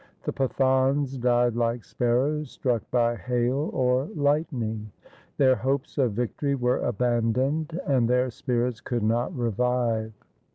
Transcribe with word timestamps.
The 0.23 0.33
Pathans 0.33 1.15
died 1.19 1.55
like 1.55 1.83
sparrows 1.83 2.49
struck 2.49 2.81
by 2.89 3.15
hail 3.17 3.69
or 3.71 4.05
lightning. 4.15 4.89
Their 5.37 5.55
hopes 5.55 5.99
of 5.99 6.13
victory 6.13 6.55
were 6.55 6.79
abandoned, 6.79 7.79
and 7.85 8.09
their 8.09 8.31
spirits 8.31 8.81
could 8.81 9.03
not 9.03 9.31
revive. 9.37 10.11